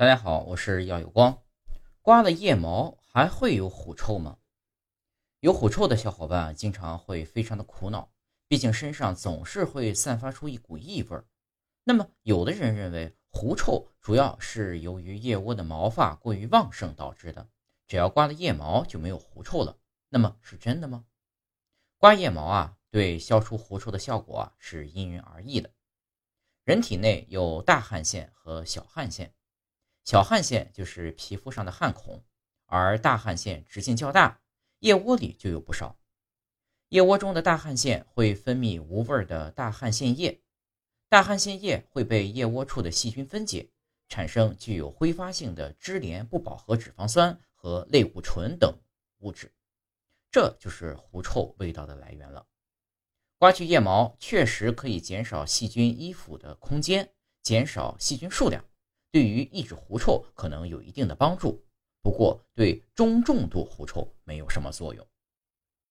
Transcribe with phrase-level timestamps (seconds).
[0.00, 1.42] 大家好，我是耀有光。
[2.00, 4.38] 刮了腋毛还会有狐臭吗？
[5.40, 8.10] 有狐臭的小伙伴经常会非常的苦恼，
[8.48, 11.26] 毕竟身上总是会散发出一股异味儿。
[11.84, 17.46] 那么，有的人认为狐臭主要是由于腋窝的毛发过于旺盛导致的，
[17.86, 19.76] 只要刮了腋毛就没有狐臭了。
[20.08, 21.04] 那么是真的吗？
[21.98, 25.70] 刮腋毛啊，对消除狐臭的效果啊是因人而异的。
[26.64, 29.34] 人体内有大汗腺和小汗腺。
[30.10, 32.24] 小汗腺就是皮肤上的汗孔，
[32.66, 34.40] 而大汗腺直径较大，
[34.80, 36.00] 腋窝里就有不少。
[36.88, 40.42] 腋窝中的大汗腺会分泌无味的大汗腺液，
[41.08, 43.70] 大汗腺液会被腋窝处的细菌分解，
[44.08, 48.76] 产生具有挥发性的支联不饱和脂肪酸和类固醇等
[49.20, 49.52] 物质，
[50.32, 52.44] 这就是狐臭味道的来源了。
[53.38, 57.12] 刮去腋毛确实可以减少细菌依附的空间，
[57.44, 58.64] 减少细菌数量。
[59.12, 61.62] 对于抑制狐臭可能有一定的帮助，
[62.02, 65.06] 不过对中重度狐臭没有什么作用。